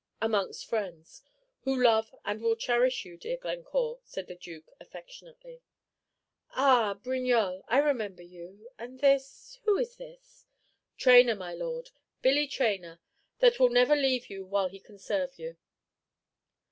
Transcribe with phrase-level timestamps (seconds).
[0.19, 1.21] "Amongst friends,
[1.59, 5.61] who love and will cherish you, dear Glencore," said the Duke, affectionately.
[6.53, 8.67] "Ah, Brignolles, I remember you.
[8.79, 10.47] And this, who is this?"
[10.97, 11.91] "Traynor, my Lord,
[12.23, 12.99] Billy Traynor,
[13.41, 15.57] that will never leave you while he can serve you!"